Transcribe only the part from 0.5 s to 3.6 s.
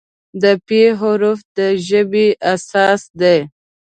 "پ" حرف د ژبې اساس دی.